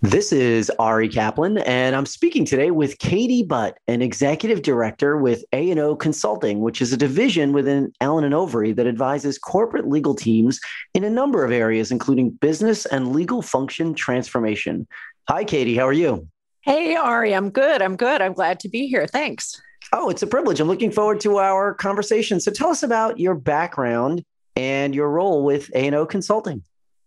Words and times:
This 0.00 0.32
is 0.32 0.70
Ari 0.78 1.08
Kaplan, 1.08 1.58
and 1.58 1.96
I'm 1.96 2.06
speaking 2.06 2.44
today 2.44 2.70
with 2.70 3.00
Catie 3.00 3.42
Butt, 3.42 3.78
an 3.88 4.00
executive 4.00 4.62
director 4.62 5.16
with 5.16 5.44
A&O 5.52 5.96
Consulting, 5.96 6.60
which 6.60 6.80
is 6.80 6.92
a 6.92 6.96
division 6.96 7.52
within 7.52 7.92
Allen 8.00 8.22
and 8.22 8.32
Overy 8.32 8.76
that 8.76 8.86
advises 8.86 9.38
corporate 9.38 9.88
legal 9.88 10.14
teams 10.14 10.60
in 10.94 11.02
a 11.02 11.10
number 11.10 11.44
of 11.44 11.50
areas, 11.50 11.90
including 11.90 12.30
business 12.30 12.86
and 12.86 13.12
legal 13.12 13.42
function 13.42 13.92
transformation. 13.92 14.86
Hi, 15.28 15.42
Catie. 15.42 15.74
How 15.74 15.88
are 15.88 15.92
you? 15.92 16.28
Hey, 16.60 16.94
Ari. 16.94 17.34
I'm 17.34 17.50
good. 17.50 17.82
I'm 17.82 17.96
good. 17.96 18.22
I'm 18.22 18.34
glad 18.34 18.60
to 18.60 18.68
be 18.68 18.86
here. 18.86 19.08
Thanks. 19.08 19.60
Oh, 19.92 20.10
it's 20.10 20.22
a 20.22 20.28
privilege. 20.28 20.60
I'm 20.60 20.68
looking 20.68 20.92
forward 20.92 21.18
to 21.22 21.38
our 21.38 21.74
conversation. 21.74 22.38
So 22.38 22.52
tell 22.52 22.68
us 22.68 22.84
about 22.84 23.18
your 23.18 23.34
background 23.34 24.24
and 24.54 24.94
your 24.94 25.10
role 25.10 25.42
with 25.42 25.72
A&O 25.74 26.06
Consulting. 26.06 26.62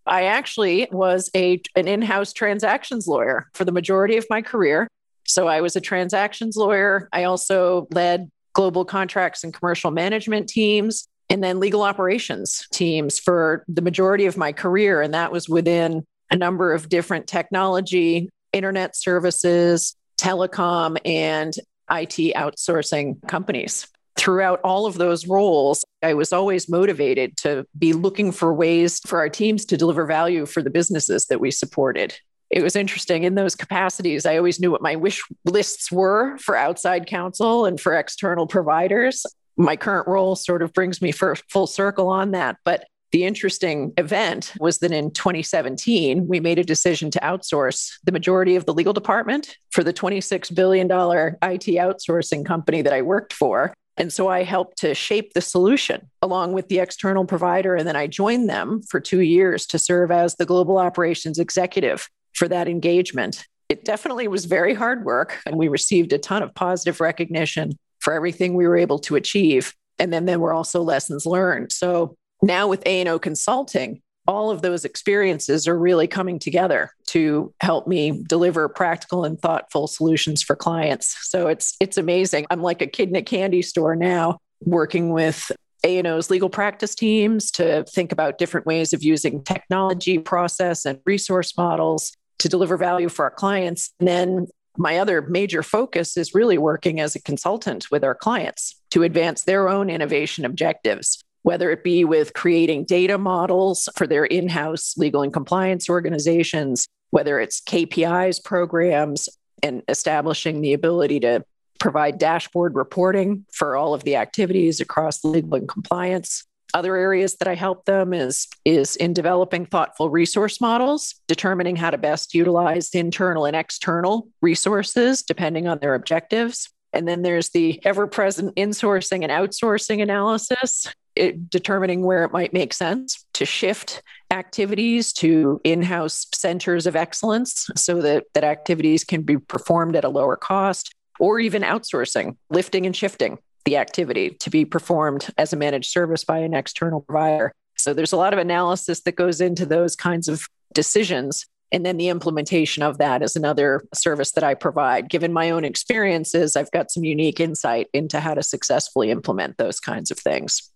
I 0.06 0.26
actually 0.26 0.88
was 0.92 1.30
a 1.36 1.62
an 1.76 1.88
in-house 1.88 2.34
transactions 2.34 3.08
lawyer 3.08 3.50
for 3.54 3.66
the 3.66 3.72
majority 3.72 4.18
of 4.18 4.26
my 4.30 4.42
career. 4.42 4.88
So 5.26 5.48
I 5.48 5.62
was 5.62 5.76
a 5.76 5.82
transactions 5.82 6.58
lawyer. 6.58 7.08
I 7.14 7.26
also 7.26 7.88
led 7.92 8.30
global 8.54 8.84
contracts 8.84 9.44
and 9.44 9.54
commercial 9.54 9.92
management 9.92 10.50
teams 10.50 11.08
and 11.30 11.44
then 11.44 11.60
legal 11.60 11.84
operations 11.84 12.68
teams 12.72 13.18
for 13.18 13.64
the 13.68 13.82
majority 13.82 14.26
of 14.26 14.36
my 14.36 14.52
career 14.52 15.02
and 15.02 15.14
that 15.14 15.32
was 15.32 15.48
within 15.48 16.04
a 16.30 16.36
number 16.36 16.74
of 16.74 16.90
different 16.90 17.28
technology, 17.28 18.30
internet 18.52 18.96
services, 18.96 19.96
telecom 20.18 20.98
and 21.06 21.54
IT 21.90 22.36
outsourcing 22.36 23.16
companies 23.28 23.88
throughout 24.22 24.62
all 24.64 24.86
of 24.86 25.00
those 25.00 25.26
roles, 25.26 25.84
I 26.04 26.14
was 26.14 26.32
always 26.32 26.70
motivated 26.70 27.38
to 27.38 27.66
be 27.76 27.94
looking 27.94 28.32
for 28.32 28.54
ways 28.54 29.00
for 29.00 29.18
our 29.18 29.30
teams 29.30 29.66
to 29.66 29.78
deliver 29.78 30.06
value 30.06 30.46
for 30.46 30.62
the 30.62 30.70
businesses 30.70 31.26
that 31.26 31.40
we 31.40 31.50
supported. 31.50 32.16
It 32.52 32.62
was 32.62 32.76
interesting 32.76 33.24
in 33.24 33.34
those 33.34 33.56
capacities. 33.56 34.28
I 34.28 34.38
always 34.38 34.60
knew 34.60 34.70
what 34.70 34.84
my 34.84 34.96
wish 34.96 35.24
lists 35.46 35.92
were 35.92 36.38
for 36.38 36.56
outside 36.56 37.08
counsel 37.08 37.66
and 37.66 37.82
for 37.82 37.98
external 37.98 38.46
providers. 38.46 39.26
My 39.58 39.76
current 39.76 40.08
role 40.08 40.36
sort 40.36 40.62
of 40.62 40.72
brings 40.72 41.02
me 41.02 41.12
for 41.12 41.36
full 41.50 41.66
circle 41.66 42.08
on 42.08 42.30
that. 42.32 42.58
But 42.64 42.86
the 43.12 43.24
interesting 43.24 43.92
event 43.98 44.54
was 44.60 44.78
that 44.80 44.92
in 44.92 45.12
2017, 45.12 46.28
we 46.28 46.40
made 46.40 46.60
a 46.60 46.64
decision 46.64 47.10
to 47.12 47.20
outsource 47.22 47.94
the 48.04 48.12
majority 48.12 48.56
of 48.56 48.66
the 48.66 48.74
legal 48.74 48.94
department 48.94 49.58
for 49.72 49.84
the 49.84 49.94
$26 49.94 50.54
billion 50.54 50.86
IT 50.86 50.92
outsourcing 50.92 52.46
company 52.46 52.84
that 52.84 52.94
I 52.94 53.02
worked 53.02 53.34
for. 53.34 53.74
And 54.02 54.12
so 54.12 54.30
I 54.30 54.42
helped 54.42 54.80
to 54.80 54.96
shape 54.96 55.34
the 55.34 55.42
solution 55.42 56.10
along 56.24 56.54
with 56.54 56.70
the 56.70 56.80
external 56.80 57.24
provider. 57.24 57.76
And 57.76 57.88
then 57.88 57.96
I 57.96 58.08
joined 58.08 58.50
them 58.50 58.82
for 58.82 59.00
two 59.00 59.20
years 59.20 59.68
to 59.68 59.78
serve 59.78 60.10
as 60.10 60.38
the 60.38 60.46
global 60.48 60.80
operations 60.80 61.38
executive 61.38 62.10
for 62.34 62.48
that 62.48 62.68
engagement. 62.68 63.46
It 63.70 63.86
definitely 63.86 64.28
was 64.28 64.46
very 64.46 64.74
hard 64.74 65.06
work, 65.06 65.40
and 65.46 65.56
we 65.56 65.68
received 65.68 66.14
a 66.14 66.18
ton 66.18 66.42
of 66.42 66.56
positive 66.56 67.00
recognition 67.00 67.78
for 68.00 68.12
everything 68.12 68.56
we 68.56 68.68
were 68.68 68.76
able 68.76 68.98
to 68.98 69.18
achieve. 69.18 69.76
And 70.00 70.12
then 70.12 70.26
there 70.26 70.40
were 70.40 70.52
also 70.52 70.82
lessons 70.82 71.28
learned. 71.28 71.72
So 71.72 72.16
now 72.42 72.68
with 72.68 72.82
A&O 72.88 73.20
Consulting, 73.20 74.02
all 74.28 74.52
of 74.52 74.62
those 74.62 74.86
experiences 74.86 75.68
are 75.68 75.78
really 75.78 76.08
coming 76.08 76.40
together 76.40 76.92
to 77.08 77.54
help 77.62 77.88
me 77.88 78.24
deliver 78.28 78.70
practical 78.70 79.26
and 79.26 79.40
thoughtful 79.40 79.88
solutions 79.88 80.44
for 80.44 80.56
clients. 80.56 81.18
So 81.30 81.48
it's 81.48 81.76
it's 81.80 81.98
amazing. 81.98 82.46
I'm 82.50 82.62
like 82.62 82.82
a 82.82 82.88
kid 82.88 83.10
in 83.10 83.16
a 83.16 83.22
candy 83.22 83.62
store 83.62 83.96
now 83.96 84.40
working 84.64 85.12
with 85.12 85.52
A&O's 85.84 86.30
legal 86.30 86.50
practice 86.50 86.94
teams 86.94 87.50
to 87.52 87.84
think 87.86 88.12
about 88.12 88.38
different 88.38 88.68
ways 88.68 88.94
of 88.94 89.04
using 89.04 89.44
technology, 89.44 90.20
process 90.20 90.86
and 90.86 91.00
resource 91.06 91.58
models 91.58 92.16
to 92.40 92.50
deliver 92.50 92.78
value 92.78 93.10
for 93.10 93.26
our 93.26 93.32
clients. 93.32 93.92
And 94.00 94.08
then 94.08 94.48
my 94.78 95.00
other 95.00 95.22
major 95.22 95.64
focus 95.64 96.16
is 96.16 96.34
really 96.34 96.58
working 96.58 97.00
as 97.00 97.16
a 97.16 97.22
consultant 97.22 97.90
with 97.92 98.04
our 98.04 98.16
clients 98.16 98.80
to 98.92 99.04
advance 99.04 99.44
their 99.44 99.68
own 99.68 99.90
innovation 99.90 100.46
objectives 100.46 101.24
whether 101.44 101.72
it 101.72 101.84
be 101.84 102.06
with 102.06 102.34
creating 102.34 102.86
data 102.86 103.18
models 103.18 103.90
for 103.96 104.06
their 104.06 104.26
in 104.26 104.48
house 104.48 104.96
legal 104.98 105.24
and 105.24 105.34
compliance 105.34 105.90
organizations, 105.90 106.88
whether 107.10 107.40
it's 107.40 107.62
KPIs 107.62 108.44
programs, 108.44 109.30
and 109.64 109.84
establishing 109.88 110.62
the 110.62 110.74
ability 110.74 111.20
to 111.22 111.44
provide 111.80 112.18
dashboard 112.18 112.76
reporting 112.76 113.46
for 113.52 113.76
all 113.76 113.94
of 113.94 114.04
the 114.04 114.16
activities 114.16 114.80
across 114.80 115.24
legal 115.24 115.56
and 115.56 115.68
compliance. 115.68 116.44
Other 116.74 116.96
areas 116.96 117.36
that 117.38 117.48
I 117.48 117.56
help 117.56 117.86
them 117.86 118.14
is, 118.14 118.48
is 118.64 118.96
in 118.96 119.14
developing 119.14 119.66
thoughtful 119.66 120.10
resource 120.10 120.62
models, 120.62 121.16
determining 121.28 121.76
how 121.76 121.90
to 121.90 121.98
best 121.98 122.34
utilize 122.34 122.92
internal 122.92 123.46
and 123.46 123.56
external 123.56 124.30
resources 124.42 125.22
depending 125.24 125.68
on 125.68 125.80
their 125.80 125.96
objectives. 125.96 126.70
And 126.94 127.08
then 127.08 127.24
there's 127.24 127.50
the 127.50 127.80
ever 127.86 128.08
present 128.08 128.56
insourcing 128.56 129.24
and 129.24 129.32
outsourcing 129.32 130.02
analysis, 130.02 130.88
it, 131.16 131.50
determining 131.50 132.04
where 132.04 132.24
it 132.24 132.32
might 132.32 132.54
make 132.54 132.74
sense 132.74 133.26
to 133.34 133.46
shift 133.46 134.02
activities 134.32 135.12
to 135.14 135.60
in-house 135.64 136.28
centers 136.34 136.88
of 136.88 136.96
excellence 136.96 137.70
so 137.76 138.02
that, 138.02 138.26
that 138.34 138.44
activities 138.44 139.04
can 139.04 139.22
be 139.22 139.38
performed 139.38 139.96
at 139.96 140.06
a 140.06 140.10
lower 140.10 140.38
cost 140.38 140.94
or 141.20 141.40
even 141.40 141.62
outsourcing 141.64 142.36
lifting 142.50 142.86
and 142.86 142.96
shifting 142.96 143.38
the 143.66 143.78
activity 143.78 144.32
to 144.32 144.50
be 144.50 144.66
performed 144.66 145.28
as 145.38 145.54
a 145.54 145.58
managed 145.58 145.92
service 145.92 146.24
by 146.24 146.40
an 146.40 146.54
external 146.54 147.02
provider 147.02 147.52
so 147.78 147.94
there's 147.94 148.14
a 148.14 148.18
lot 148.18 148.34
of 148.34 148.40
analysis 148.40 149.02
that 149.02 149.16
goes 149.16 149.42
into 149.42 149.66
those 149.66 149.96
kinds 149.96 150.28
of 150.28 150.48
decisions 150.74 151.46
and 151.72 151.86
then 151.86 151.98
the 151.98 152.10
implementation 152.10 152.84
of 152.84 152.98
that 152.98 153.22
is 153.22 153.36
another 153.36 153.84
service 153.94 154.34
that 154.34 154.44
I 154.44 154.56
provide. 154.56 155.10
Given 155.10 155.32
my 155.32 155.50
own 155.52 155.64
experiences, 155.64 156.56
I've 156.56 156.72
got 156.72 156.92
some 156.92 157.06
unique 157.06 157.40
insight 157.40 157.88
into 157.94 158.20
how 158.20 158.34
to 158.34 158.44
successfully 158.44 159.10
implement 159.10 159.58
those 159.58 159.80
kinds 159.80 160.12
of 160.12 160.20
things. 160.20 160.71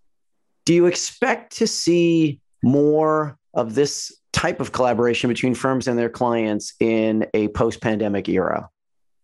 Do 0.65 0.73
you 0.73 0.87
expect 0.87 1.55
to 1.57 1.67
see 1.67 2.39
more 2.63 3.37
of 3.53 3.75
this 3.75 4.11
type 4.33 4.59
of 4.59 4.71
collaboration 4.71 5.29
between 5.29 5.55
firms 5.55 5.87
and 5.87 5.97
their 5.97 6.09
clients 6.09 6.73
in 6.79 7.25
a 7.33 7.47
post 7.49 7.81
pandemic 7.81 8.27
era? 8.27 8.69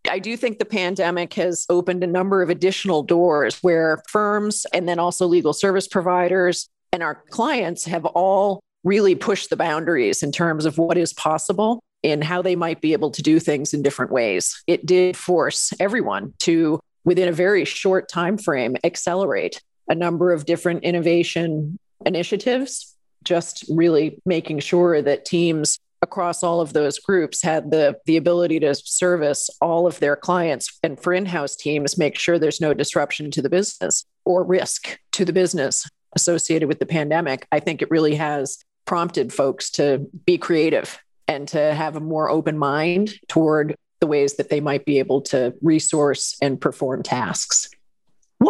I 0.09 0.19
do 0.19 0.35
think 0.37 0.59
the 0.59 0.65
pandemic 0.65 1.33
has 1.35 1.65
opened 1.69 2.03
a 2.03 2.07
number 2.07 2.41
of 2.41 2.49
additional 2.49 3.03
doors 3.03 3.57
where 3.61 4.01
firms 4.07 4.65
and 4.73 4.87
then 4.87 4.99
also 4.99 5.27
legal 5.27 5.53
service 5.53 5.87
providers 5.87 6.69
and 6.91 7.03
our 7.03 7.23
clients 7.29 7.85
have 7.85 8.05
all 8.05 8.61
really 8.83 9.15
pushed 9.15 9.49
the 9.49 9.55
boundaries 9.55 10.23
in 10.23 10.31
terms 10.31 10.65
of 10.65 10.77
what 10.77 10.97
is 10.97 11.13
possible 11.13 11.79
and 12.03 12.23
how 12.23 12.41
they 12.41 12.55
might 12.55 12.81
be 12.81 12.93
able 12.93 13.11
to 13.11 13.21
do 13.21 13.39
things 13.39 13.73
in 13.73 13.83
different 13.83 14.11
ways. 14.11 14.61
It 14.65 14.85
did 14.85 15.15
force 15.15 15.71
everyone 15.79 16.33
to 16.39 16.79
within 17.03 17.27
a 17.27 17.33
very 17.33 17.65
short 17.65 18.09
time 18.09 18.37
frame 18.37 18.75
accelerate 18.83 19.61
a 19.91 19.95
number 19.95 20.31
of 20.31 20.45
different 20.45 20.83
innovation 20.85 21.77
initiatives, 22.05 22.95
just 23.25 23.65
really 23.69 24.19
making 24.25 24.59
sure 24.59 25.01
that 25.01 25.25
teams 25.25 25.77
across 26.01 26.41
all 26.41 26.61
of 26.61 26.71
those 26.71 26.97
groups 26.97 27.43
had 27.43 27.69
the, 27.69 27.95
the 28.05 28.15
ability 28.15 28.59
to 28.61 28.73
service 28.73 29.49
all 29.61 29.85
of 29.85 29.99
their 29.99 30.15
clients 30.15 30.79
and 30.81 30.99
for 30.99 31.13
in-house 31.13 31.55
teams 31.57 31.97
make 31.97 32.17
sure 32.17 32.39
there's 32.39 32.61
no 32.61 32.73
disruption 32.73 33.29
to 33.29 33.41
the 33.41 33.49
business 33.49 34.05
or 34.25 34.43
risk 34.43 34.97
to 35.11 35.25
the 35.25 35.33
business 35.33 35.87
associated 36.15 36.67
with 36.69 36.79
the 36.79 36.85
pandemic. 36.85 37.45
I 37.51 37.59
think 37.59 37.81
it 37.81 37.91
really 37.91 38.15
has 38.15 38.57
prompted 38.85 39.31
folks 39.31 39.69
to 39.71 40.07
be 40.25 40.37
creative 40.37 40.97
and 41.27 41.49
to 41.49 41.73
have 41.73 41.97
a 41.97 41.99
more 41.99 42.29
open 42.29 42.57
mind 42.57 43.13
toward 43.27 43.75
the 43.99 44.07
ways 44.07 44.35
that 44.37 44.49
they 44.49 44.61
might 44.61 44.85
be 44.85 44.99
able 44.99 45.21
to 45.21 45.53
resource 45.61 46.35
and 46.41 46.59
perform 46.59 47.03
tasks 47.03 47.69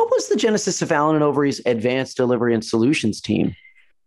what 0.02 0.10
was 0.10 0.30
the 0.30 0.36
genesis 0.36 0.82
of 0.82 0.92
Allen 0.92 1.16
and 1.16 1.24
Overy's 1.24 1.62
Advanced 1.68 2.18
Delivery 2.18 2.56
and 2.56 2.66
Solutions 2.66 3.22
team? 3.22 3.56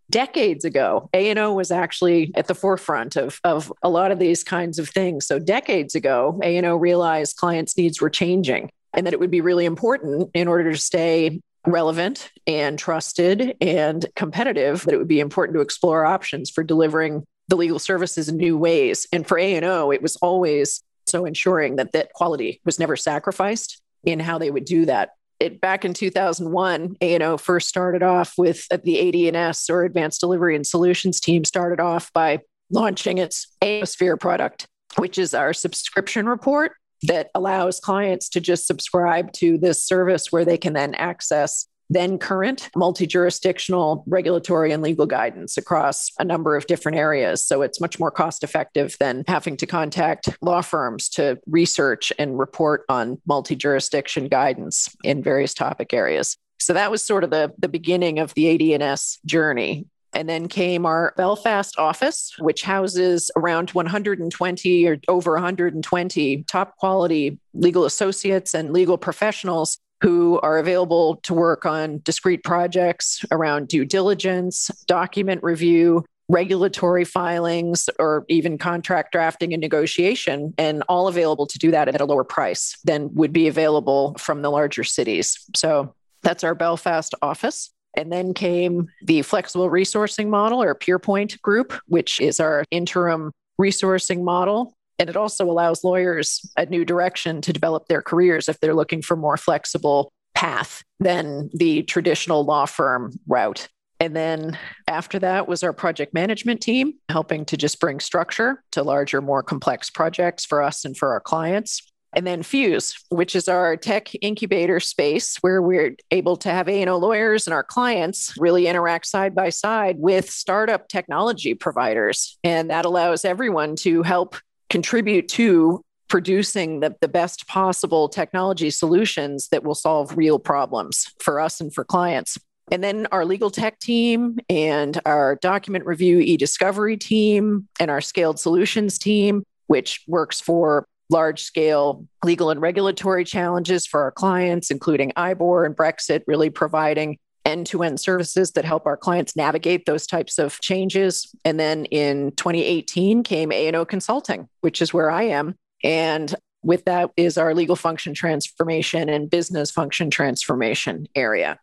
Decades 0.09 0.65
ago, 0.65 1.09
A&O 1.13 1.53
was 1.53 1.71
actually 1.71 2.33
at 2.35 2.47
the 2.47 2.53
forefront 2.53 3.15
of, 3.15 3.39
of 3.45 3.71
a 3.81 3.87
lot 3.87 4.11
of 4.11 4.19
these 4.19 4.43
kinds 4.43 4.77
of 4.77 4.89
things. 4.89 5.25
So 5.25 5.39
decades 5.39 5.95
ago, 5.95 6.37
A&O 6.43 6.75
realized 6.75 7.37
clients' 7.37 7.77
needs 7.77 8.01
were 8.01 8.09
changing 8.09 8.69
and 8.93 9.07
that 9.07 9.13
it 9.13 9.21
would 9.21 9.31
be 9.31 9.39
really 9.39 9.63
important 9.63 10.31
in 10.33 10.49
order 10.49 10.69
to 10.69 10.77
stay 10.77 11.41
relevant 11.65 12.29
and 12.45 12.77
trusted 12.77 13.55
and 13.61 14.05
competitive 14.17 14.83
that 14.83 14.93
it 14.93 14.97
would 14.97 15.07
be 15.07 15.21
important 15.21 15.55
to 15.55 15.61
explore 15.61 16.05
options 16.05 16.49
for 16.49 16.61
delivering 16.61 17.23
the 17.47 17.55
legal 17.55 17.79
services 17.79 18.27
in 18.27 18.35
new 18.35 18.57
ways. 18.57 19.07
And 19.13 19.25
for 19.25 19.39
A&O, 19.39 19.91
it 19.91 20.01
was 20.01 20.17
always 20.17 20.83
so 21.07 21.23
ensuring 21.23 21.77
that 21.77 21.93
that 21.93 22.11
quality 22.11 22.59
was 22.65 22.79
never 22.79 22.97
sacrificed 22.97 23.81
in 24.03 24.19
how 24.19 24.37
they 24.37 24.51
would 24.51 24.65
do 24.65 24.85
that 24.87 25.11
it 25.39 25.61
back 25.61 25.85
in 25.85 25.93
2001 25.93 26.95
a&o 27.01 27.37
first 27.37 27.67
started 27.67 28.03
off 28.03 28.33
with 28.37 28.65
uh, 28.71 28.77
the 28.83 29.27
AD&S 29.29 29.69
or 29.69 29.83
advanced 29.83 30.19
delivery 30.19 30.55
and 30.55 30.65
solutions 30.65 31.19
team 31.19 31.43
started 31.43 31.79
off 31.79 32.11
by 32.13 32.39
launching 32.69 33.17
its 33.17 33.47
aosphere 33.61 34.19
product 34.19 34.67
which 34.97 35.17
is 35.17 35.33
our 35.33 35.53
subscription 35.53 36.27
report 36.27 36.73
that 37.03 37.29
allows 37.35 37.79
clients 37.79 38.29
to 38.29 38.39
just 38.39 38.65
subscribe 38.65 39.31
to 39.33 39.57
this 39.57 39.83
service 39.83 40.31
where 40.31 40.45
they 40.45 40.57
can 40.57 40.73
then 40.73 40.95
access 40.95 41.67
then 41.89 42.17
current 42.17 42.69
multi 42.75 43.05
jurisdictional 43.05 44.03
regulatory 44.07 44.71
and 44.71 44.81
legal 44.81 45.05
guidance 45.05 45.57
across 45.57 46.11
a 46.19 46.23
number 46.23 46.55
of 46.55 46.67
different 46.67 46.97
areas. 46.97 47.45
So 47.45 47.61
it's 47.61 47.81
much 47.81 47.99
more 47.99 48.11
cost 48.11 48.43
effective 48.43 48.95
than 48.99 49.23
having 49.27 49.57
to 49.57 49.65
contact 49.65 50.29
law 50.41 50.61
firms 50.61 51.09
to 51.09 51.39
research 51.47 52.11
and 52.17 52.39
report 52.39 52.85
on 52.89 53.21
multi 53.25 53.55
jurisdiction 53.55 54.27
guidance 54.27 54.95
in 55.03 55.21
various 55.21 55.53
topic 55.53 55.93
areas. 55.93 56.37
So 56.59 56.73
that 56.73 56.89
was 56.89 57.03
sort 57.03 57.23
of 57.23 57.29
the, 57.29 57.53
the 57.59 57.69
beginning 57.69 58.19
of 58.19 58.33
the 58.33 58.73
AD&S 58.73 59.19
journey. 59.25 59.85
And 60.13 60.29
then 60.29 60.47
came 60.47 60.85
our 60.85 61.13
Belfast 61.17 61.77
office, 61.77 62.33
which 62.39 62.63
houses 62.63 63.29
around 63.35 63.71
120 63.71 64.87
or 64.87 64.97
over 65.09 65.33
120 65.33 66.43
top 66.43 66.77
quality 66.77 67.37
legal 67.53 67.83
associates 67.83 68.53
and 68.53 68.71
legal 68.71 68.97
professionals 68.97 69.77
who 70.01 70.39
are 70.41 70.57
available 70.57 71.17
to 71.23 71.33
work 71.33 71.65
on 71.65 72.01
discrete 72.03 72.43
projects 72.43 73.23
around 73.31 73.67
due 73.67 73.85
diligence, 73.85 74.69
document 74.87 75.41
review, 75.43 76.05
regulatory 76.27 77.05
filings, 77.05 77.89
or 77.99 78.25
even 78.29 78.57
contract 78.57 79.11
drafting 79.11 79.53
and 79.53 79.61
negotiation, 79.61 80.53
and 80.57 80.83
all 80.89 81.07
available 81.07 81.45
to 81.45 81.59
do 81.59 81.71
that 81.71 81.87
at 81.87 82.01
a 82.01 82.05
lower 82.05 82.23
price 82.23 82.77
than 82.83 83.13
would 83.13 83.31
be 83.31 83.47
available 83.47 84.15
from 84.17 84.41
the 84.41 84.49
larger 84.49 84.83
cities. 84.83 85.37
So 85.55 85.93
that's 86.23 86.43
our 86.43 86.55
Belfast 86.55 87.13
office. 87.21 87.71
And 87.97 88.11
then 88.11 88.33
came 88.33 88.89
the 89.03 89.21
flexible 89.21 89.69
resourcing 89.69 90.27
model 90.27 90.61
or 90.61 90.75
PeerPoint 90.75 91.41
group, 91.41 91.73
which 91.87 92.19
is 92.19 92.39
our 92.41 92.65
interim 92.69 93.31
resourcing 93.61 94.23
model. 94.23 94.74
And 94.99 95.09
it 95.09 95.17
also 95.17 95.49
allows 95.49 95.83
lawyers 95.83 96.49
a 96.57 96.65
new 96.65 96.85
direction 96.85 97.41
to 97.41 97.53
develop 97.53 97.87
their 97.87 98.01
careers 98.01 98.47
if 98.47 98.59
they're 98.59 98.73
looking 98.73 99.01
for 99.01 99.15
more 99.15 99.37
flexible 99.37 100.11
path 100.33 100.83
than 100.99 101.49
the 101.53 101.83
traditional 101.83 102.43
law 102.43 102.65
firm 102.65 103.11
route. 103.27 103.67
And 103.99 104.15
then 104.15 104.57
after 104.87 105.19
that 105.19 105.47
was 105.47 105.63
our 105.63 105.73
project 105.73 106.13
management 106.13 106.61
team, 106.61 106.95
helping 107.09 107.45
to 107.45 107.57
just 107.57 107.79
bring 107.79 107.99
structure 107.99 108.61
to 108.71 108.83
larger, 108.83 109.21
more 109.21 109.41
complex 109.41 109.89
projects 109.89 110.45
for 110.45 110.61
us 110.61 110.83
and 110.83 110.97
for 110.97 111.13
our 111.13 111.21
clients. 111.21 111.81
And 112.13 112.25
then 112.25 112.43
Fuse, 112.43 112.95
which 113.09 113.35
is 113.35 113.49
our 113.49 113.75
tech 113.75 114.09
incubator 114.21 114.79
space 114.79 115.37
where 115.41 115.61
we're 115.61 115.97
able 116.11 116.37
to 116.37 116.49
have 116.49 116.69
A&O 116.69 116.97
lawyers 116.97 117.45
and 117.45 117.53
our 117.53 117.63
clients 117.63 118.33
really 118.37 118.67
interact 118.67 119.05
side 119.05 119.35
by 119.35 119.49
side 119.49 119.97
with 119.99 120.29
startup 120.29 120.87
technology 120.87 121.53
providers. 121.53 122.37
And 122.43 122.69
that 122.69 122.85
allows 122.85 123.25
everyone 123.25 123.75
to 123.77 124.01
help 124.03 124.37
contribute 124.75 125.29
to 125.29 125.81
producing 126.09 126.81
the, 126.81 126.93
the 126.99 127.07
best 127.07 127.47
possible 127.47 128.09
technology 128.09 128.69
solutions 128.69 129.47
that 129.47 129.63
will 129.63 129.73
solve 129.73 130.17
real 130.17 130.37
problems 130.37 131.07
for 131.19 131.39
us 131.39 131.61
and 131.61 131.73
for 131.73 131.85
clients. 131.85 132.37
And 132.69 132.83
then 132.83 133.07
our 133.13 133.23
legal 133.23 133.49
tech 133.49 133.79
team 133.79 134.37
and 134.49 134.99
our 135.05 135.37
document 135.41 135.85
review 135.85 136.19
e 136.19 136.35
discovery 136.35 136.97
team 136.97 137.69
and 137.79 137.89
our 137.89 138.01
scaled 138.01 138.37
solutions 138.37 138.97
team, 138.97 139.45
which 139.67 140.03
works 140.09 140.41
for 140.41 140.85
large 141.09 141.41
scale 141.41 142.05
legal 142.25 142.49
and 142.49 142.59
regulatory 142.59 143.23
challenges 143.23 143.87
for 143.87 144.01
our 144.01 144.11
clients, 144.11 144.69
including 144.69 145.13
IBOR 145.15 145.65
and 145.65 145.73
Brexit, 145.73 146.23
really 146.27 146.49
providing 146.49 147.17
end 147.45 147.67
to 147.67 147.83
end 147.83 147.99
services 147.99 148.51
that 148.51 148.65
help 148.65 148.85
our 148.85 148.97
clients 148.97 149.35
navigate 149.35 149.85
those 149.85 150.07
types 150.07 150.37
of 150.37 150.59
changes. 150.61 151.33
And 151.45 151.59
then 151.59 151.85
in 151.85 152.31
2018 152.31 153.23
came 153.23 153.51
A&O 153.51 153.85
Consulting, 153.85 154.49
which 154.61 154.81
is 154.81 154.93
where 154.93 155.11
I 155.11 155.23
am. 155.23 155.55
And 155.83 156.33
with 156.63 156.85
that 156.85 157.11
is 157.15 157.37
our 157.37 157.53
legal 157.53 157.75
function 157.75 158.13
transformation 158.13 159.07
and 159.07 159.29
business 159.29 159.69
function 159.69 160.09
transformation 160.09 161.07
area. 161.15 161.59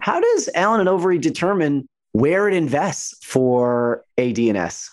How 0.00 0.20
does 0.20 0.48
Allen 0.54 0.80
and 0.80 0.88
Overy 0.88 1.20
determine 1.20 1.88
where 2.12 2.46
it 2.48 2.54
invests 2.54 3.24
for 3.24 4.04
AD&S? 4.18 4.90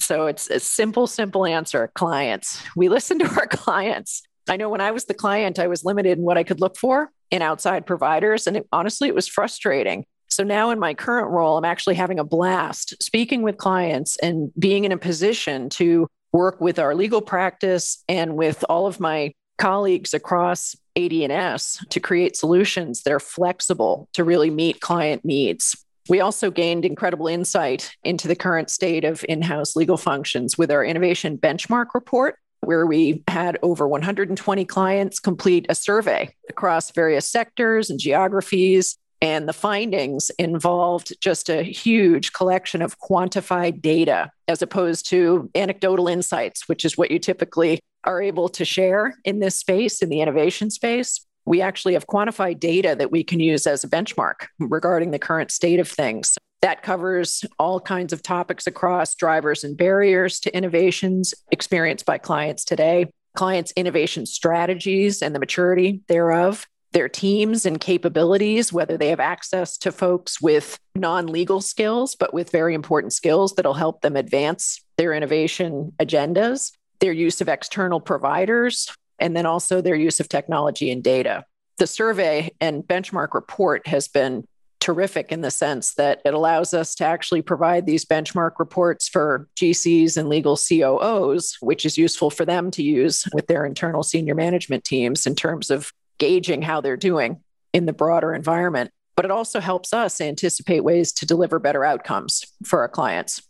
So 0.00 0.26
it's 0.26 0.48
a 0.48 0.58
simple, 0.58 1.06
simple 1.06 1.44
answer 1.44 1.92
clients. 1.94 2.62
We 2.74 2.88
listen 2.88 3.18
to 3.18 3.28
our 3.38 3.46
clients. 3.50 4.22
I 4.48 4.56
know 4.56 4.70
when 4.70 4.80
I 4.80 4.90
was 4.90 5.04
the 5.04 5.14
client, 5.14 5.58
I 5.58 5.66
was 5.66 5.84
limited 5.84 6.18
in 6.18 6.24
what 6.24 6.38
I 6.38 6.42
could 6.42 6.60
look 6.60 6.76
for 6.76 7.10
in 7.30 7.42
outside 7.42 7.86
providers. 7.86 8.46
And 8.46 8.58
it, 8.58 8.68
honestly, 8.72 9.08
it 9.08 9.14
was 9.14 9.28
frustrating. 9.28 10.04
So 10.28 10.44
now 10.44 10.70
in 10.70 10.78
my 10.78 10.94
current 10.94 11.30
role, 11.30 11.58
I'm 11.58 11.64
actually 11.64 11.96
having 11.96 12.18
a 12.18 12.24
blast 12.24 13.00
speaking 13.02 13.42
with 13.42 13.56
clients 13.56 14.16
and 14.18 14.52
being 14.58 14.84
in 14.84 14.92
a 14.92 14.96
position 14.96 15.68
to 15.70 16.06
work 16.32 16.60
with 16.60 16.78
our 16.78 16.94
legal 16.94 17.20
practice 17.20 18.04
and 18.08 18.36
with 18.36 18.64
all 18.68 18.86
of 18.86 19.00
my 19.00 19.32
colleagues 19.58 20.14
across 20.14 20.76
AD&S 20.96 21.84
to 21.90 22.00
create 22.00 22.36
solutions 22.36 23.02
that 23.02 23.12
are 23.12 23.20
flexible 23.20 24.08
to 24.14 24.24
really 24.24 24.50
meet 24.50 24.80
client 24.80 25.24
needs. 25.24 25.84
We 26.08 26.20
also 26.20 26.50
gained 26.50 26.84
incredible 26.84 27.28
insight 27.28 27.94
into 28.02 28.26
the 28.26 28.34
current 28.34 28.70
state 28.70 29.04
of 29.04 29.24
in 29.28 29.42
house 29.42 29.76
legal 29.76 29.96
functions 29.96 30.56
with 30.56 30.70
our 30.70 30.84
innovation 30.84 31.38
benchmark 31.38 31.86
report, 31.94 32.36
where 32.60 32.86
we 32.86 33.22
had 33.28 33.58
over 33.62 33.88
120 33.88 34.64
clients 34.64 35.18
complete 35.18 35.66
a 35.68 35.74
survey 35.74 36.34
across 36.48 36.90
various 36.90 37.30
sectors 37.30 37.90
and 37.90 37.98
geographies. 37.98 38.96
And 39.22 39.46
the 39.46 39.52
findings 39.52 40.30
involved 40.38 41.12
just 41.20 41.50
a 41.50 41.62
huge 41.62 42.32
collection 42.32 42.80
of 42.80 42.98
quantified 42.98 43.82
data 43.82 44.30
as 44.48 44.62
opposed 44.62 45.06
to 45.10 45.50
anecdotal 45.54 46.08
insights, 46.08 46.68
which 46.68 46.86
is 46.86 46.96
what 46.96 47.10
you 47.10 47.18
typically 47.18 47.80
are 48.04 48.22
able 48.22 48.48
to 48.48 48.64
share 48.64 49.18
in 49.24 49.40
this 49.40 49.58
space, 49.58 50.00
in 50.00 50.08
the 50.08 50.22
innovation 50.22 50.70
space 50.70 51.26
we 51.46 51.60
actually 51.60 51.94
have 51.94 52.06
quantified 52.06 52.60
data 52.60 52.94
that 52.96 53.10
we 53.10 53.24
can 53.24 53.40
use 53.40 53.66
as 53.66 53.82
a 53.82 53.88
benchmark 53.88 54.46
regarding 54.58 55.10
the 55.10 55.18
current 55.18 55.50
state 55.50 55.80
of 55.80 55.88
things. 55.88 56.38
That 56.62 56.82
covers 56.82 57.44
all 57.58 57.80
kinds 57.80 58.12
of 58.12 58.22
topics 58.22 58.66
across 58.66 59.14
drivers 59.14 59.64
and 59.64 59.76
barriers 59.76 60.40
to 60.40 60.54
innovations 60.54 61.32
experienced 61.50 62.04
by 62.04 62.18
clients 62.18 62.64
today, 62.64 63.10
clients' 63.34 63.72
innovation 63.76 64.26
strategies 64.26 65.22
and 65.22 65.34
the 65.34 65.38
maturity 65.38 66.02
thereof, 66.08 66.66
their 66.92 67.08
teams 67.08 67.64
and 67.64 67.80
capabilities, 67.80 68.72
whether 68.72 68.98
they 68.98 69.08
have 69.08 69.20
access 69.20 69.78
to 69.78 69.92
folks 69.92 70.40
with 70.40 70.78
non 70.94 71.28
legal 71.28 71.60
skills, 71.60 72.14
but 72.14 72.34
with 72.34 72.50
very 72.50 72.74
important 72.74 73.12
skills 73.12 73.54
that'll 73.54 73.74
help 73.74 74.02
them 74.02 74.16
advance 74.16 74.82
their 74.98 75.14
innovation 75.14 75.92
agendas, 75.98 76.72
their 76.98 77.12
use 77.12 77.40
of 77.40 77.48
external 77.48 78.00
providers, 78.00 78.92
and 79.18 79.36
then 79.36 79.46
also 79.46 79.80
their 79.80 79.94
use 79.94 80.20
of 80.20 80.28
technology 80.28 80.90
and 80.90 81.02
data. 81.02 81.44
The 81.78 81.86
survey 81.86 82.50
and 82.60 82.82
benchmark 82.82 83.32
report 83.32 83.86
has 83.86 84.08
been 84.08 84.44
terrific 84.80 85.30
in 85.30 85.42
the 85.42 85.50
sense 85.50 85.94
that 85.94 86.20
it 86.24 86.34
allows 86.34 86.74
us 86.74 86.94
to 86.96 87.04
actually 87.04 87.42
provide 87.42 87.86
these 87.86 88.04
benchmark 88.04 88.52
reports 88.58 89.08
for 89.08 89.46
GCs 89.56 90.16
and 90.16 90.28
legal 90.28 90.56
COOs, 90.56 91.58
which 91.60 91.86
is 91.86 91.98
useful 91.98 92.30
for 92.30 92.44
them 92.44 92.70
to 92.72 92.82
use 92.82 93.26
with 93.32 93.46
their 93.46 93.64
internal 93.64 94.02
senior 94.02 94.34
management 94.34 94.84
teams 94.84 95.26
in 95.26 95.34
terms 95.34 95.70
of 95.70 95.92
gauging 96.18 96.62
how 96.62 96.80
they're 96.80 96.96
doing 96.96 97.40
in 97.72 97.86
the 97.86 97.92
broader 97.92 98.34
environment. 98.34 98.90
But 99.16 99.24
it 99.26 99.30
also 99.30 99.60
helps 99.60 99.92
us 99.92 100.20
anticipate 100.20 100.80
ways 100.80 101.12
to 101.12 101.26
deliver 101.26 101.58
better 101.58 101.84
outcomes 101.84 102.44
for 102.64 102.80
our 102.80 102.88
clients. 102.88 103.42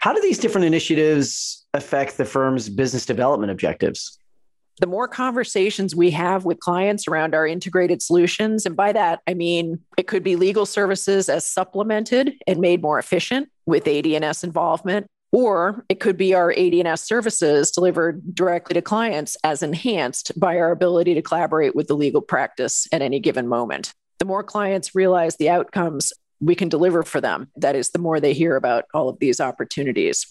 How 0.00 0.12
do 0.12 0.20
these 0.20 0.38
different 0.38 0.64
initiatives 0.64 1.66
affect 1.74 2.16
the 2.16 2.24
firm's 2.24 2.68
business 2.68 3.06
development 3.06 3.50
objectives? 3.50 4.17
The 4.80 4.86
more 4.86 5.08
conversations 5.08 5.94
we 5.94 6.10
have 6.10 6.44
with 6.44 6.60
clients 6.60 7.08
around 7.08 7.34
our 7.34 7.46
integrated 7.46 8.02
solutions, 8.02 8.66
and 8.66 8.76
by 8.76 8.92
that, 8.92 9.20
I 9.26 9.34
mean 9.34 9.80
it 9.96 10.06
could 10.06 10.22
be 10.22 10.36
legal 10.36 10.66
services 10.66 11.28
as 11.28 11.44
supplemented 11.44 12.34
and 12.46 12.60
made 12.60 12.82
more 12.82 12.98
efficient 12.98 13.48
with 13.66 13.88
AD&S 13.88 14.44
involvement, 14.44 15.06
or 15.32 15.84
it 15.88 16.00
could 16.00 16.16
be 16.16 16.34
our 16.34 16.52
AD&S 16.52 17.02
services 17.02 17.70
delivered 17.70 18.34
directly 18.34 18.74
to 18.74 18.82
clients 18.82 19.36
as 19.44 19.62
enhanced 19.62 20.38
by 20.38 20.58
our 20.58 20.70
ability 20.70 21.14
to 21.14 21.22
collaborate 21.22 21.74
with 21.74 21.88
the 21.88 21.96
legal 21.96 22.22
practice 22.22 22.86
at 22.92 23.02
any 23.02 23.20
given 23.20 23.46
moment. 23.48 23.92
The 24.18 24.24
more 24.24 24.42
clients 24.42 24.94
realize 24.94 25.36
the 25.36 25.50
outcomes 25.50 26.12
we 26.40 26.54
can 26.54 26.68
deliver 26.68 27.02
for 27.02 27.20
them, 27.20 27.48
that 27.56 27.76
is, 27.76 27.90
the 27.90 27.98
more 27.98 28.20
they 28.20 28.32
hear 28.32 28.56
about 28.56 28.84
all 28.94 29.08
of 29.08 29.18
these 29.18 29.40
opportunities. 29.40 30.26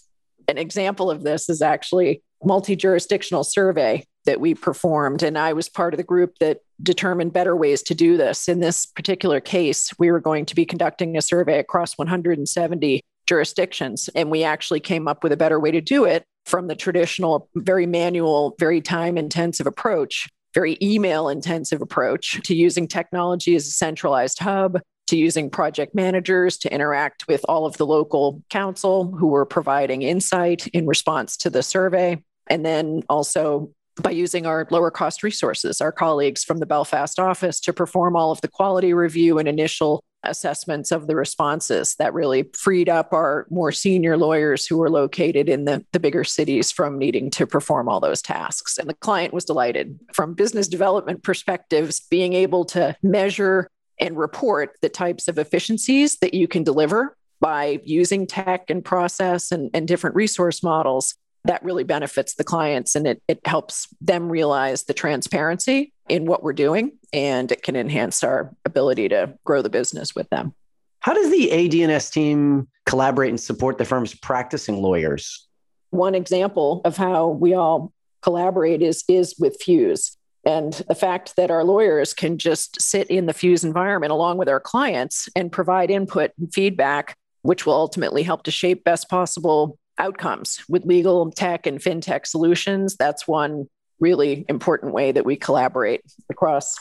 An 0.48 0.58
example 0.58 1.12
of 1.12 1.24
this 1.24 1.50
is 1.50 1.62
actually 1.62 2.24
multi-jurisdictional 2.44 3.44
survey 3.44 4.03
that 4.25 4.39
we 4.39 4.53
performed 4.53 5.24
and 5.24 5.38
i 5.38 5.53
was 5.53 5.70
part 5.70 5.94
of 5.94 5.98
the 5.98 6.03
group 6.03 6.38
that 6.39 6.60
determined 6.82 7.34
better 7.34 7.56
ways 7.56 7.82
to 7.82 7.96
do 7.96 8.17
this. 8.17 8.48
In 8.48 8.60
this 8.60 8.86
particular 8.86 9.39
case 9.39 9.91
we 9.98 10.12
were 10.12 10.20
going 10.20 10.46
to 10.46 10.56
be 10.56 10.65
conducting 10.65 11.17
a 11.17 11.22
survey 11.22 11.60
across 11.60 11.98
170 11.98 13.01
jurisdictions 13.25 14.10
and 14.15 14.32
we 14.32 14.44
actually 14.44 14.79
came 14.79 15.08
up 15.08 15.24
with 15.24 15.32
a 15.32 15.38
better 15.38 15.60
way 15.60 15.72
to 15.72 15.82
do 15.82 16.06
it 16.06 16.24
from 16.46 16.67
the 16.67 16.75
traditional 16.75 17.50
very 17.56 17.86
manual 17.86 18.56
very 18.60 18.79
time 18.79 19.17
intensive 19.17 19.67
approach 19.67 20.29
very 20.53 20.77
email 20.82 21.27
intensive 21.27 21.82
approach 21.82 22.41
to 22.44 22.56
using 22.56 22.88
technology 22.88 23.56
as 23.56 23.67
a 23.67 23.72
centralized 23.72 24.39
hub 24.39 24.79
to 25.08 25.17
using 25.17 25.50
project 25.50 25.96
managers 25.96 26.58
to 26.58 26.74
interact 26.74 27.27
with 27.27 27.44
all 27.50 27.65
of 27.65 27.77
the 27.77 27.86
local 27.86 28.41
counsel 28.50 29.12
who 29.17 29.27
were 29.27 29.46
providing 29.46 30.03
insight 30.03 30.67
in 30.67 30.86
response 30.86 31.36
to 31.36 31.50
the 31.50 31.63
survey 31.63 32.22
And 32.50 32.66
then 32.66 33.04
also 33.10 33.72
by 34.01 34.12
using 34.12 34.46
our 34.46 34.68
lower 34.70 34.92
cost 34.92 35.24
resources, 35.24 35.82
our 35.82 35.92
colleagues 35.92 36.44
from 36.44 36.60
the 36.60 36.66
Belfast 36.66 37.20
office 37.20 37.60
to 37.62 37.74
perform 37.74 38.16
all 38.16 38.32
of 38.32 38.42
the 38.42 38.48
quality 38.48 38.94
review 38.94 39.39
and 39.39 39.48
initial 39.48 40.04
assessments 40.24 40.92
of 40.92 41.08
the 41.08 41.16
responses 41.16 41.96
that 41.96 42.13
really 42.13 42.50
freed 42.54 42.89
up 42.89 43.13
our 43.13 43.48
more 43.50 43.72
senior 43.72 44.18
lawyers 44.18 44.66
who 44.66 44.77
were 44.77 44.89
located 44.89 45.48
in 45.48 45.66
the, 45.66 45.86
the 45.94 46.00
bigger 46.00 46.24
cities 46.24 46.72
from 46.72 46.98
needing 46.98 47.30
to 47.32 47.48
perform 47.48 47.88
all 47.88 48.00
those 48.00 48.22
tasks. 48.22 48.77
And 48.77 48.89
the 48.89 48.96
client 48.96 49.34
was 49.34 49.46
delighted. 49.46 50.00
From 50.13 50.34
business 50.34 50.68
development 50.68 51.24
perspectives, 51.24 52.01
being 52.10 52.34
able 52.34 52.66
to 52.66 52.96
measure 53.01 53.70
and 54.00 54.18
report 54.18 54.75
the 54.82 54.89
types 54.89 55.27
of 55.27 55.38
efficiencies 55.38 56.18
that 56.18 56.34
you 56.34 56.48
can 56.48 56.63
deliver 56.63 57.16
by 57.39 57.80
using 57.84 58.27
tech 58.27 58.70
and 58.70 58.84
process 58.84 59.51
and, 59.51 59.70
and 59.74 59.88
different 59.88 60.16
resource 60.16 60.62
models 60.63 61.16
that 61.48 61.63
really 61.63 61.84
benefits 61.84 62.36
the 62.36 62.44
clients 62.44 62.96
and 62.96 63.08
it, 63.08 63.22
it 63.27 63.39
helps 63.46 63.88
them 64.00 64.30
realize 64.30 64.84
the 64.84 64.94
transparency 64.94 65.94
in 66.10 66.25
what 66.25 66.44
we're 66.44 66.54
doing 66.54 66.92
and 67.12 67.51
it 67.51 67.63
can 67.63 67.75
enhance 67.75 68.24
our 68.24 68.54
ability 68.66 69.10
to 69.10 69.34
grow 69.44 69.62
the 69.62 69.70
business 69.70 70.16
with 70.16 70.30
them. 70.30 70.54
How 71.00 71.13
does 71.13 71.32
the 71.32 71.84
AD&S 71.84 72.10
team 72.10 72.68
collaborate 72.86 73.30
and 73.30 73.39
support 73.39 73.77
the 73.77 73.86
firm's 73.86 74.13
practicing 74.13 74.82
lawyers? 74.82 75.48
One 75.92 76.16
example 76.16 76.82
of 76.84 76.98
how 76.98 77.27
we 77.30 77.54
all 77.54 77.94
collaborate 78.22 78.82
is, 78.82 79.04
is 79.08 79.36
with 79.39 79.58
Fuse. 79.62 80.18
And 80.46 80.74
the 80.88 80.96
fact 80.96 81.36
that 81.36 81.51
our 81.51 81.63
lawyers 81.63 82.13
can 82.13 82.38
just 82.38 82.82
sit 82.82 83.08
in 83.08 83.25
the 83.25 83.34
Fuse 83.34 83.63
environment 83.63 84.12
along 84.12 84.38
with 84.38 84.50
our 84.50 84.60
clients 84.60 85.30
and 85.36 85.51
provide 85.51 85.89
input 85.89 86.32
and 86.38 86.54
feedback, 86.54 87.16
which 87.42 87.66
will 87.66 87.74
ultimately 87.74 88.24
help 88.24 88.44
to 88.44 88.51
shape 88.51 88.84
best 88.84 89.10
possible 89.10 89.77
outcomes 89.98 90.63
with 90.70 90.86
legal 90.86 91.32
tech 91.32 91.66
and 91.66 91.80
fintech 91.80 92.25
solutions. 92.25 92.96
That's 92.96 93.27
one 93.27 93.68
really 94.00 94.46
important 94.48 94.94
way 94.94 95.12
that 95.12 95.25
we 95.25 95.36
collaborate 95.36 96.01
across 96.30 96.75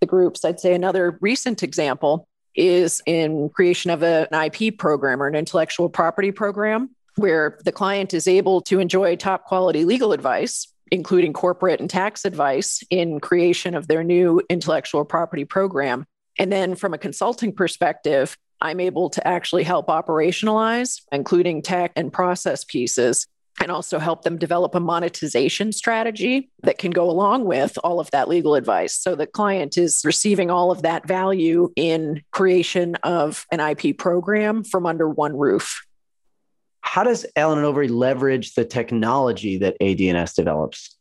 the 0.00 0.06
groups. 0.06 0.44
I'd 0.44 0.60
say 0.60 0.74
another 0.74 1.18
recent 1.20 1.62
example 1.62 2.26
is 2.54 3.00
in 3.06 3.48
creation 3.50 3.90
of 3.90 4.02
a, 4.02 4.28
an 4.30 4.52
IP 4.52 4.78
program 4.78 5.22
or 5.22 5.26
an 5.26 5.34
intellectual 5.34 5.88
property 5.88 6.32
program 6.32 6.90
where 7.16 7.58
the 7.64 7.72
client 7.72 8.14
is 8.14 8.26
able 8.26 8.60
to 8.62 8.80
enjoy 8.80 9.16
top 9.16 9.44
quality 9.44 9.84
legal 9.84 10.12
advice 10.12 10.68
including 10.90 11.32
corporate 11.32 11.80
and 11.80 11.88
tax 11.88 12.26
advice 12.26 12.84
in 12.90 13.18
creation 13.18 13.74
of 13.74 13.88
their 13.88 14.04
new 14.04 14.42
intellectual 14.50 15.06
property 15.06 15.44
program 15.44 16.04
and 16.38 16.52
then 16.52 16.74
from 16.74 16.92
a 16.92 16.98
consulting 16.98 17.52
perspective 17.52 18.36
I'm 18.62 18.78
able 18.78 19.10
to 19.10 19.26
actually 19.26 19.64
help 19.64 19.88
operationalize, 19.88 21.02
including 21.10 21.62
tech 21.62 21.92
and 21.96 22.12
process 22.12 22.62
pieces, 22.62 23.26
and 23.60 23.72
also 23.72 23.98
help 23.98 24.22
them 24.22 24.38
develop 24.38 24.76
a 24.76 24.80
monetization 24.80 25.72
strategy 25.72 26.48
that 26.62 26.78
can 26.78 26.92
go 26.92 27.10
along 27.10 27.44
with 27.44 27.76
all 27.82 27.98
of 27.98 28.08
that 28.12 28.28
legal 28.28 28.54
advice. 28.54 28.94
So 28.94 29.16
the 29.16 29.26
client 29.26 29.76
is 29.76 30.02
receiving 30.04 30.48
all 30.48 30.70
of 30.70 30.82
that 30.82 31.08
value 31.08 31.72
in 31.74 32.22
creation 32.30 32.94
of 33.02 33.46
an 33.50 33.58
IP 33.58 33.98
program 33.98 34.62
from 34.62 34.86
under 34.86 35.08
one 35.08 35.36
roof. 35.36 35.84
How 36.82 37.02
does 37.02 37.26
Allen 37.34 37.58
and 37.58 37.66
Overy 37.66 37.90
leverage 37.90 38.54
the 38.54 38.64
technology 38.64 39.58
that 39.58 39.76
AD&S 39.80 40.34
develops? 40.34 40.96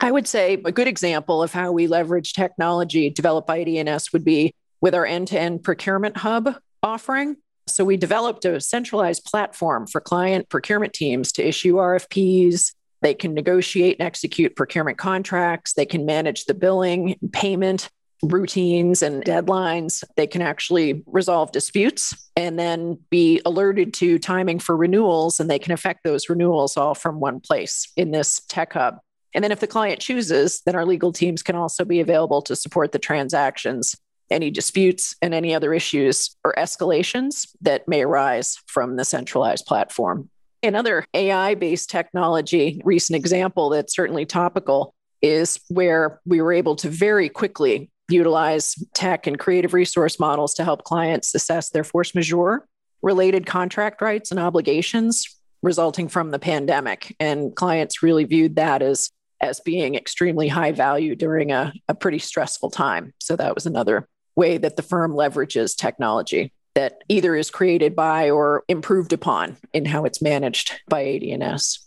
I 0.00 0.10
would 0.10 0.26
say 0.26 0.54
a 0.54 0.72
good 0.72 0.88
example 0.88 1.40
of 1.40 1.52
how 1.52 1.70
we 1.70 1.86
leverage 1.86 2.32
technology 2.32 3.10
developed 3.10 3.46
by 3.46 3.60
AD&S 3.60 4.12
would 4.12 4.24
be 4.24 4.54
with 4.80 4.94
our 4.94 5.06
end-to-end 5.06 5.62
procurement 5.62 6.16
hub 6.16 6.56
offering. 6.86 7.36
So 7.68 7.84
we 7.84 7.96
developed 7.96 8.44
a 8.44 8.60
centralized 8.60 9.24
platform 9.24 9.86
for 9.86 10.00
client 10.00 10.48
procurement 10.48 10.92
teams 10.92 11.32
to 11.32 11.46
issue 11.46 11.74
RFPs. 11.74 12.72
They 13.02 13.12
can 13.12 13.34
negotiate 13.34 13.96
and 13.98 14.06
execute 14.06 14.56
procurement 14.56 14.98
contracts. 14.98 15.74
They 15.74 15.84
can 15.84 16.06
manage 16.06 16.44
the 16.44 16.54
billing, 16.54 17.18
payment 17.32 17.90
routines, 18.22 19.02
and 19.02 19.22
deadlines. 19.24 20.02
They 20.16 20.26
can 20.26 20.42
actually 20.42 21.02
resolve 21.06 21.52
disputes 21.52 22.14
and 22.36 22.58
then 22.58 22.98
be 23.10 23.42
alerted 23.44 23.92
to 23.94 24.18
timing 24.18 24.58
for 24.58 24.76
renewals, 24.76 25.38
and 25.38 25.50
they 25.50 25.58
can 25.58 25.72
affect 25.72 26.04
those 26.04 26.30
renewals 26.30 26.76
all 26.76 26.94
from 26.94 27.20
one 27.20 27.40
place 27.40 27.92
in 27.96 28.12
this 28.12 28.40
tech 28.48 28.72
hub. 28.72 28.98
And 29.34 29.44
then 29.44 29.52
if 29.52 29.60
the 29.60 29.66
client 29.66 30.00
chooses, 30.00 30.62
then 30.64 30.74
our 30.74 30.86
legal 30.86 31.12
teams 31.12 31.42
can 31.42 31.56
also 31.56 31.84
be 31.84 32.00
available 32.00 32.40
to 32.42 32.56
support 32.56 32.92
the 32.92 32.98
transactions 32.98 33.94
any 34.30 34.50
disputes 34.50 35.14
and 35.22 35.34
any 35.34 35.54
other 35.54 35.72
issues 35.72 36.36
or 36.44 36.54
escalations 36.58 37.48
that 37.60 37.86
may 37.86 38.02
arise 38.02 38.58
from 38.66 38.96
the 38.96 39.04
centralized 39.04 39.66
platform. 39.66 40.28
Another 40.62 41.04
AI 41.14 41.54
based 41.54 41.90
technology, 41.90 42.80
recent 42.84 43.16
example 43.16 43.70
that's 43.70 43.94
certainly 43.94 44.26
topical, 44.26 44.94
is 45.22 45.60
where 45.68 46.20
we 46.26 46.40
were 46.40 46.52
able 46.52 46.76
to 46.76 46.88
very 46.88 47.28
quickly 47.28 47.90
utilize 48.08 48.74
tech 48.94 49.26
and 49.26 49.38
creative 49.38 49.74
resource 49.74 50.18
models 50.20 50.54
to 50.54 50.64
help 50.64 50.84
clients 50.84 51.34
assess 51.34 51.70
their 51.70 51.84
force 51.84 52.14
majeure 52.14 52.66
related 53.02 53.46
contract 53.46 54.00
rights 54.00 54.30
and 54.30 54.40
obligations 54.40 55.36
resulting 55.62 56.08
from 56.08 56.30
the 56.30 56.38
pandemic. 56.38 57.14
And 57.18 57.54
clients 57.54 58.02
really 58.02 58.24
viewed 58.24 58.56
that 58.56 58.82
as, 58.82 59.10
as 59.40 59.60
being 59.60 59.94
extremely 59.94 60.48
high 60.48 60.72
value 60.72 61.14
during 61.14 61.50
a, 61.52 61.72
a 61.88 61.94
pretty 61.94 62.18
stressful 62.18 62.70
time. 62.70 63.12
So 63.20 63.36
that 63.36 63.54
was 63.54 63.66
another 63.66 64.08
way 64.36 64.58
that 64.58 64.76
the 64.76 64.82
firm 64.82 65.12
leverages 65.12 65.76
technology 65.76 66.52
that 66.74 67.02
either 67.08 67.34
is 67.34 67.50
created 67.50 67.96
by 67.96 68.30
or 68.30 68.62
improved 68.68 69.14
upon 69.14 69.56
in 69.72 69.86
how 69.86 70.04
it's 70.04 70.20
managed 70.20 70.72
by 70.88 71.16
AD&S. 71.16 71.78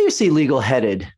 Do 0.00 0.04
you 0.04 0.10
see 0.10 0.30
legal 0.30 0.60
headed? 0.60 1.12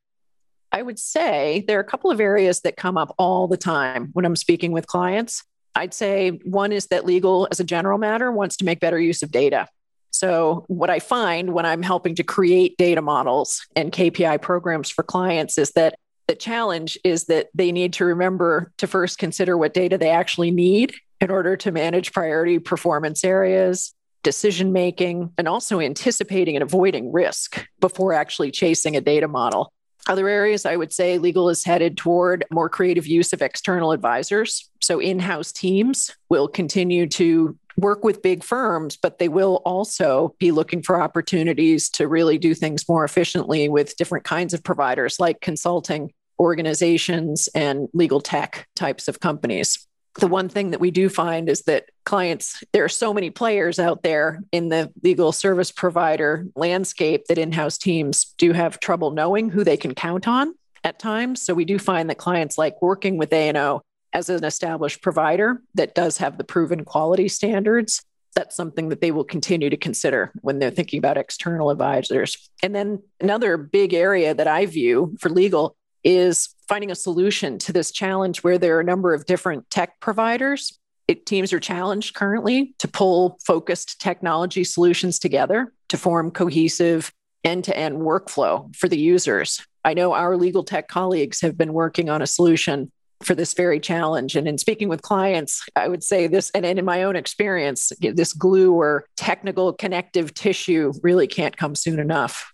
I 0.72 0.82
would 0.82 0.98
say 0.98 1.64
there 1.68 1.78
are 1.78 1.82
a 1.82 1.84
couple 1.84 2.10
of 2.10 2.20
areas 2.20 2.62
that 2.62 2.76
come 2.76 2.98
up 2.98 3.14
all 3.16 3.46
the 3.46 3.56
time 3.56 4.10
when 4.12 4.24
I'm 4.24 4.34
speaking 4.34 4.72
with 4.72 4.88
clients. 4.88 5.44
I'd 5.76 5.94
say 5.94 6.30
one 6.44 6.72
is 6.72 6.88
that 6.88 7.06
legal, 7.06 7.46
as 7.50 7.60
a 7.60 7.64
general 7.64 7.96
matter, 7.96 8.32
wants 8.32 8.56
to 8.56 8.64
make 8.64 8.80
better 8.80 8.98
use 8.98 9.22
of 9.22 9.30
data. 9.30 9.68
So, 10.10 10.64
what 10.66 10.90
I 10.90 10.98
find 10.98 11.54
when 11.54 11.64
I'm 11.64 11.82
helping 11.82 12.16
to 12.16 12.22
create 12.22 12.76
data 12.76 13.00
models 13.00 13.64
and 13.76 13.92
KPI 13.92 14.42
programs 14.42 14.90
for 14.90 15.04
clients 15.04 15.58
is 15.58 15.70
that 15.72 15.94
the 16.32 16.36
challenge 16.36 16.98
is 17.04 17.24
that 17.24 17.50
they 17.52 17.70
need 17.70 17.92
to 17.92 18.06
remember 18.06 18.72
to 18.78 18.86
first 18.86 19.18
consider 19.18 19.58
what 19.58 19.74
data 19.74 19.98
they 19.98 20.08
actually 20.08 20.50
need 20.50 20.94
in 21.20 21.30
order 21.30 21.58
to 21.58 21.70
manage 21.70 22.10
priority 22.10 22.58
performance 22.58 23.22
areas, 23.22 23.92
decision 24.22 24.72
making, 24.72 25.30
and 25.36 25.46
also 25.46 25.78
anticipating 25.78 26.56
and 26.56 26.62
avoiding 26.62 27.12
risk 27.12 27.66
before 27.80 28.14
actually 28.14 28.50
chasing 28.50 28.96
a 28.96 29.00
data 29.02 29.28
model. 29.28 29.74
Other 30.08 30.26
areas 30.26 30.64
I 30.64 30.74
would 30.74 30.90
say 30.90 31.18
legal 31.18 31.50
is 31.50 31.66
headed 31.66 31.98
toward 31.98 32.46
more 32.50 32.70
creative 32.70 33.06
use 33.06 33.34
of 33.34 33.42
external 33.42 33.92
advisors. 33.92 34.70
So 34.80 35.00
in 35.00 35.18
house 35.18 35.52
teams 35.52 36.16
will 36.30 36.48
continue 36.48 37.06
to 37.08 37.58
work 37.76 38.04
with 38.04 38.22
big 38.22 38.42
firms, 38.42 38.96
but 38.96 39.18
they 39.18 39.28
will 39.28 39.60
also 39.66 40.34
be 40.38 40.50
looking 40.50 40.82
for 40.82 40.98
opportunities 40.98 41.90
to 41.90 42.08
really 42.08 42.38
do 42.38 42.54
things 42.54 42.88
more 42.88 43.04
efficiently 43.04 43.68
with 43.68 43.96
different 43.98 44.24
kinds 44.24 44.54
of 44.54 44.64
providers 44.64 45.20
like 45.20 45.42
consulting 45.42 46.10
organizations 46.38 47.48
and 47.54 47.88
legal 47.92 48.20
tech 48.20 48.66
types 48.74 49.08
of 49.08 49.20
companies. 49.20 49.86
The 50.16 50.26
one 50.26 50.48
thing 50.48 50.72
that 50.72 50.80
we 50.80 50.90
do 50.90 51.08
find 51.08 51.48
is 51.48 51.62
that 51.62 51.86
clients, 52.04 52.62
there 52.72 52.84
are 52.84 52.88
so 52.88 53.14
many 53.14 53.30
players 53.30 53.78
out 53.78 54.02
there 54.02 54.42
in 54.52 54.68
the 54.68 54.92
legal 55.02 55.32
service 55.32 55.70
provider 55.70 56.46
landscape 56.54 57.26
that 57.28 57.38
in 57.38 57.52
house 57.52 57.78
teams 57.78 58.34
do 58.36 58.52
have 58.52 58.78
trouble 58.78 59.10
knowing 59.10 59.48
who 59.48 59.64
they 59.64 59.78
can 59.78 59.94
count 59.94 60.28
on 60.28 60.54
at 60.84 60.98
times. 60.98 61.40
So 61.40 61.54
we 61.54 61.64
do 61.64 61.78
find 61.78 62.10
that 62.10 62.18
clients 62.18 62.58
like 62.58 62.82
working 62.82 63.16
with 63.16 63.32
A&O 63.32 63.80
as 64.12 64.28
an 64.28 64.44
established 64.44 65.00
provider 65.00 65.62
that 65.74 65.94
does 65.94 66.18
have 66.18 66.36
the 66.36 66.44
proven 66.44 66.84
quality 66.84 67.28
standards 67.28 68.02
that's 68.34 68.56
something 68.56 68.88
that 68.88 69.00
they 69.00 69.10
will 69.10 69.24
continue 69.24 69.70
to 69.70 69.76
consider 69.76 70.32
when 70.40 70.58
they're 70.58 70.70
thinking 70.70 70.98
about 70.98 71.16
external 71.16 71.70
advisors. 71.70 72.50
And 72.62 72.74
then 72.74 73.02
another 73.20 73.56
big 73.56 73.92
area 73.94 74.34
that 74.34 74.46
I 74.46 74.66
view 74.66 75.16
for 75.20 75.28
legal 75.28 75.76
is 76.04 76.54
finding 76.68 76.90
a 76.90 76.94
solution 76.94 77.58
to 77.58 77.72
this 77.72 77.90
challenge 77.90 78.42
where 78.42 78.58
there 78.58 78.76
are 78.76 78.80
a 78.80 78.84
number 78.84 79.14
of 79.14 79.26
different 79.26 79.68
tech 79.70 80.00
providers. 80.00 80.78
It, 81.08 81.26
teams 81.26 81.52
are 81.52 81.60
challenged 81.60 82.14
currently 82.14 82.74
to 82.78 82.88
pull 82.88 83.38
focused 83.44 84.00
technology 84.00 84.64
solutions 84.64 85.18
together 85.18 85.72
to 85.88 85.98
form 85.98 86.30
cohesive 86.30 87.12
end 87.44 87.64
to 87.64 87.76
end 87.76 87.98
workflow 87.98 88.74
for 88.74 88.88
the 88.88 88.98
users. 88.98 89.60
I 89.84 89.94
know 89.94 90.12
our 90.14 90.36
legal 90.36 90.62
tech 90.62 90.88
colleagues 90.88 91.40
have 91.40 91.58
been 91.58 91.72
working 91.72 92.08
on 92.08 92.22
a 92.22 92.26
solution 92.26 92.90
for 93.24 93.34
this 93.34 93.54
very 93.54 93.80
challenge. 93.80 94.36
And 94.36 94.48
in 94.48 94.58
speaking 94.58 94.88
with 94.88 95.02
clients, 95.02 95.64
I 95.76 95.88
would 95.88 96.02
say 96.02 96.26
this, 96.26 96.50
and, 96.50 96.64
in 96.64 96.84
my 96.84 97.02
own 97.02 97.16
experience, 97.16 97.92
this 98.00 98.32
glue 98.32 98.72
or 98.72 99.06
technical 99.16 99.72
connective 99.72 100.34
tissue 100.34 100.92
really 101.02 101.26
can't 101.26 101.56
come 101.56 101.74
soon 101.74 101.98
enough. 101.98 102.52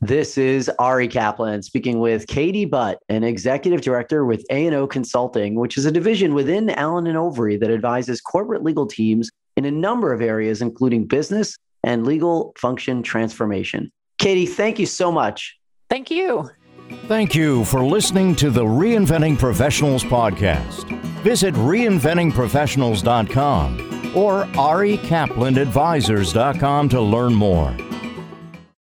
This 0.00 0.38
is 0.38 0.70
Ari 0.78 1.08
Kaplan 1.08 1.64
speaking 1.64 1.98
with 1.98 2.28
Catie 2.28 2.66
Butt, 2.66 3.00
an 3.08 3.24
executive 3.24 3.80
director 3.80 4.24
with 4.24 4.46
A&O 4.48 4.86
Consulting, 4.86 5.56
which 5.56 5.76
is 5.76 5.86
a 5.86 5.92
division 5.92 6.34
within 6.34 6.70
Allen 6.70 7.08
and 7.08 7.18
Overy 7.18 7.58
that 7.58 7.72
advises 7.72 8.20
corporate 8.20 8.62
legal 8.62 8.86
teams 8.86 9.28
in 9.56 9.64
a 9.64 9.72
number 9.72 10.12
of 10.12 10.22
areas, 10.22 10.62
including 10.62 11.04
business 11.04 11.56
and 11.82 12.06
legal 12.06 12.54
function 12.56 13.02
transformation. 13.02 13.90
Catie, 14.18 14.46
thank 14.46 14.78
you 14.78 14.86
so 14.86 15.10
much. 15.10 15.58
Thank 15.90 16.12
you. 16.12 16.48
Thank 17.08 17.34
you 17.34 17.64
for 17.64 17.82
listening 17.82 18.36
to 18.36 18.50
the 18.50 18.64
Reinventing 18.64 19.36
Professionals 19.36 20.04
podcast. 20.04 20.88
Visit 21.22 21.54
reinventingprofessionals.com 21.54 24.16
or 24.16 24.44
arikaplanadvisors.com 24.44 26.88
to 26.88 27.00
learn 27.00 27.34
more. 27.34 27.76